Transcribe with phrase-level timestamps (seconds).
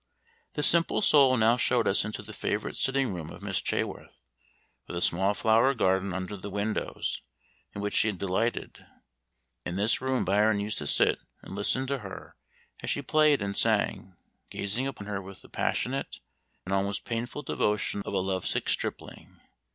[0.55, 4.23] The simple soul now showed us into the favorite sitting room of Miss Chaworth,
[4.87, 7.21] with a small flower garden under the windows,
[7.75, 8.83] in which she had delighted.
[9.63, 12.35] In this room Byron used to sit and listen to her
[12.81, 14.15] as she played and sang,
[14.49, 16.17] gazing upon her with the passionate,
[16.65, 19.39] and almost painful devotion of a love sick stripling.